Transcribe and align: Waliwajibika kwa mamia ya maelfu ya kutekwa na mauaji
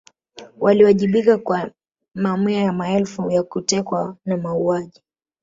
Waliwajibika 0.59 1.37
kwa 1.37 1.71
mamia 2.15 2.61
ya 2.61 2.73
maelfu 2.73 3.31
ya 3.31 3.43
kutekwa 3.43 4.17
na 4.25 4.37
mauaji 4.37 5.03